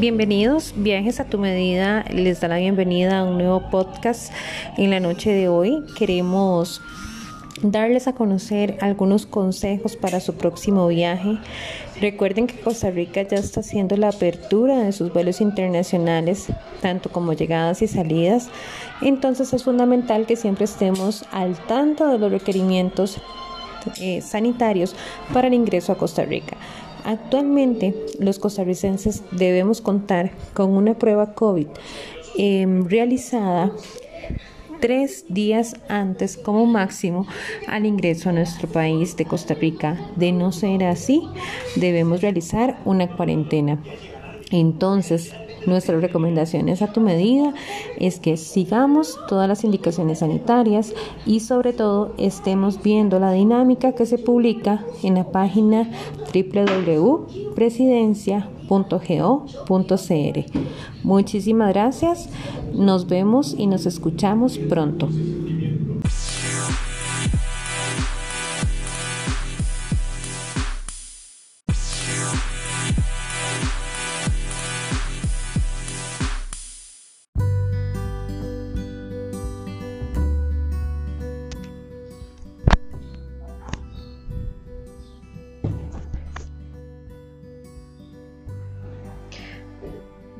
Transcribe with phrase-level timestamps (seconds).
[0.00, 4.32] Bienvenidos, Viajes a tu medida les da la bienvenida a un nuevo podcast
[4.76, 5.84] en la noche de hoy.
[5.96, 6.80] Queremos
[7.62, 11.38] darles a conocer algunos consejos para su próximo viaje.
[12.00, 16.46] Recuerden que Costa Rica ya está haciendo la apertura de sus vuelos internacionales,
[16.80, 18.48] tanto como llegadas y salidas.
[19.00, 23.20] Entonces es fundamental que siempre estemos al tanto de los requerimientos
[24.00, 24.96] eh, sanitarios
[25.32, 26.56] para el ingreso a Costa Rica.
[27.04, 31.66] Actualmente los costarricenses debemos contar con una prueba COVID
[32.36, 33.72] em, realizada
[34.80, 37.26] tres días antes como máximo
[37.66, 39.98] al ingreso a nuestro país de Costa Rica.
[40.16, 41.22] De no ser así,
[41.76, 43.82] debemos realizar una cuarentena.
[44.50, 45.34] Entonces,
[45.66, 47.54] Nuestras recomendaciones a tu medida
[47.98, 50.92] es que sigamos todas las indicaciones sanitarias
[51.24, 55.90] y sobre todo estemos viendo la dinámica que se publica en la página
[58.68, 60.44] www.presidencia.go.cr.
[61.02, 62.28] Muchísimas gracias,
[62.72, 65.08] nos vemos y nos escuchamos pronto.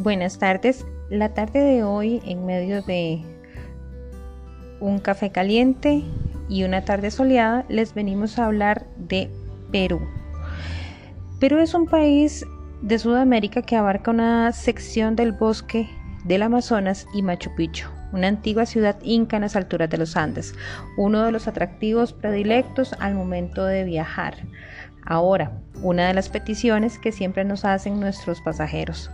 [0.00, 0.86] Buenas tardes.
[1.10, 3.20] La tarde de hoy, en medio de
[4.78, 6.04] un café caliente
[6.48, 9.28] y una tarde soleada, les venimos a hablar de
[9.72, 10.00] Perú.
[11.40, 12.46] Perú es un país
[12.80, 15.90] de Sudamérica que abarca una sección del bosque
[16.24, 20.54] del Amazonas y Machu Picchu, una antigua ciudad inca en las alturas de los Andes,
[20.96, 24.36] uno de los atractivos predilectos al momento de viajar.
[25.04, 29.10] Ahora, una de las peticiones que siempre nos hacen nuestros pasajeros.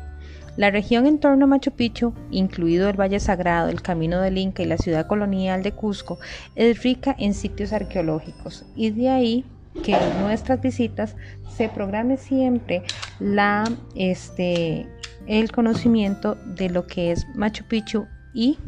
[0.57, 4.63] La región en torno a Machu Picchu, incluido el Valle Sagrado, el Camino del Inca
[4.63, 6.19] y la ciudad colonial de Cusco,
[6.55, 9.45] es rica en sitios arqueológicos y de ahí
[9.83, 11.17] que en nuestras visitas
[11.57, 12.85] se programe siempre
[13.19, 13.65] la,
[13.97, 14.87] este,
[15.27, 18.59] el conocimiento de lo que es Machu Picchu y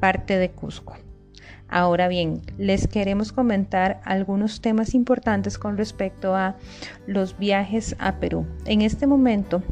[0.00, 0.96] parte de Cusco.
[1.68, 6.56] Ahora bien, les queremos comentar algunos temas importantes con respecto a
[7.06, 8.46] los viajes a Perú.
[8.64, 9.62] En este momento,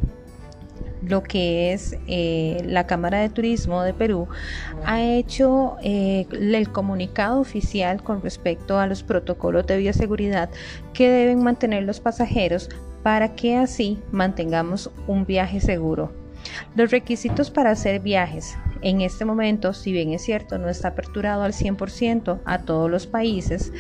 [1.07, 4.29] lo que es eh, la Cámara de Turismo de Perú
[4.85, 10.51] ha hecho eh, el comunicado oficial con respecto a los protocolos de bioseguridad
[10.95, 12.69] que deben mantener los pasajeros
[13.03, 16.13] para que así mantengamos un viaje seguro.
[16.75, 18.57] Los requisitos para hacer viajes.
[18.83, 23.07] En este momento, si bien es cierto, no está aperturado al 100% a todos los
[23.07, 23.73] países,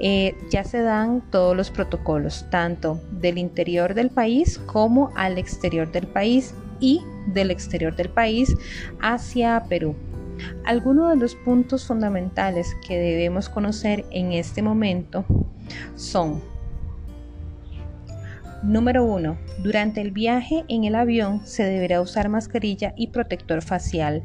[0.00, 5.92] eh, ya se dan todos los protocolos, tanto del interior del país como al exterior
[5.92, 8.54] del país y del exterior del país
[9.00, 9.94] hacia Perú.
[10.64, 15.24] Algunos de los puntos fundamentales que debemos conocer en este momento
[15.94, 16.42] son
[18.62, 19.38] Número 1.
[19.62, 24.22] Durante el viaje en el avión se deberá usar mascarilla y protector facial,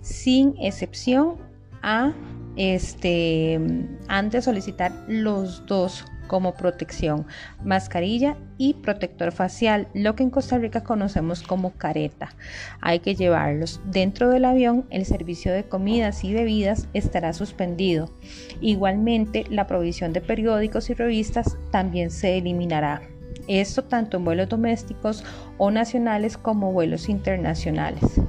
[0.00, 1.36] sin excepción
[1.82, 2.12] a
[2.56, 3.60] este
[4.08, 7.26] antes solicitar los dos como protección,
[7.62, 12.34] mascarilla y protector facial, lo que en Costa Rica conocemos como careta.
[12.80, 13.80] Hay que llevarlos.
[13.86, 18.10] Dentro del avión, el servicio de comidas y bebidas estará suspendido.
[18.60, 23.13] Igualmente, la provisión de periódicos y revistas también se eliminará.
[23.46, 25.24] Esto tanto en vuelos domésticos
[25.58, 28.20] o nacionales como vuelos internacionales.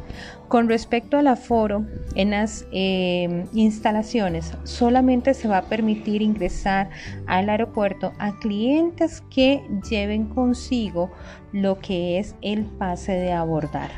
[0.47, 6.89] Con respecto al aforo, en las eh, instalaciones solamente se va a permitir ingresar
[7.27, 11.11] al aeropuerto a clientes que lleven consigo
[11.51, 13.89] lo que es el pase de abordar.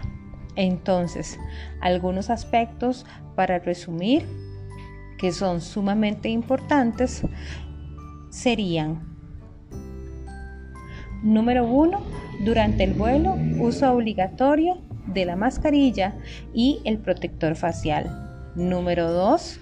[0.55, 1.39] Entonces,
[1.81, 3.05] algunos aspectos
[3.35, 4.25] para resumir
[5.17, 7.23] que son sumamente importantes
[8.29, 9.16] serían
[11.23, 11.99] Número 1.
[12.45, 14.77] Durante el vuelo, uso obligatorio
[15.07, 16.15] de la mascarilla
[16.53, 18.51] y el protector facial.
[18.55, 19.59] Número 2.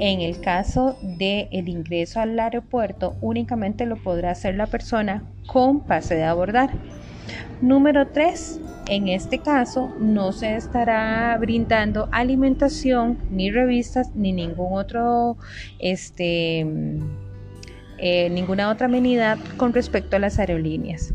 [0.00, 5.80] En el caso del el ingreso al aeropuerto, únicamente lo podrá hacer la persona con
[5.80, 6.70] pase de abordar.
[7.60, 8.60] Número 3.
[8.88, 15.36] En este caso, no se estará brindando alimentación, ni revistas, ni ningún otro
[15.78, 16.66] este,
[17.98, 21.12] eh, ninguna otra amenidad con respecto a las aerolíneas.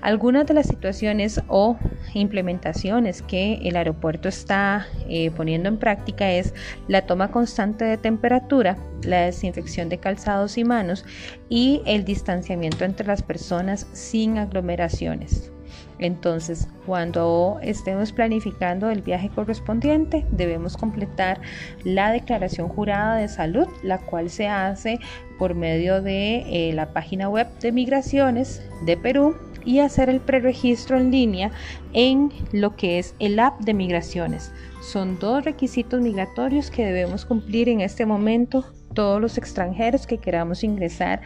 [0.00, 1.76] Algunas de las situaciones o
[2.14, 6.54] implementaciones que el aeropuerto está eh, poniendo en práctica es
[6.86, 11.04] la toma constante de temperatura, la desinfección de calzados y manos
[11.48, 15.52] y el distanciamiento entre las personas sin aglomeraciones.
[15.98, 21.40] Entonces, cuando estemos planificando el viaje correspondiente, debemos completar
[21.84, 24.98] la declaración jurada de salud, la cual se hace
[25.38, 30.98] por medio de eh, la página web de migraciones de Perú y hacer el preregistro
[30.98, 31.50] en línea
[31.92, 34.52] en lo que es el app de migraciones.
[34.80, 38.64] Son dos requisitos migratorios que debemos cumplir en este momento
[38.94, 41.20] todos los extranjeros que queramos ingresar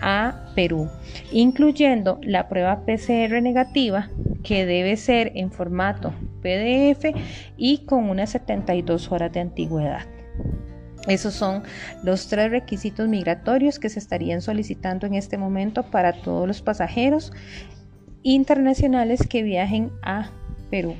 [0.00, 0.88] a Perú,
[1.32, 4.08] incluyendo la prueba PCR negativa
[4.42, 7.14] que debe ser en formato PDF
[7.56, 10.06] y con unas 72 horas de antigüedad.
[11.06, 11.62] Esos son
[12.02, 17.32] los tres requisitos migratorios que se estarían solicitando en este momento para todos los pasajeros
[18.22, 20.30] internacionales que viajen a
[20.70, 20.94] Perú.